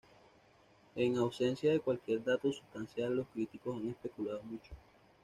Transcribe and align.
En 0.95 1.15
ausencia 1.19 1.71
de 1.71 1.79
cualquier 1.79 2.23
dato 2.23 2.51
sustancial, 2.51 3.15
los 3.17 3.27
críticos 3.27 3.77
han 3.77 3.87
especulado 3.89 4.41
mucho. 4.41 4.73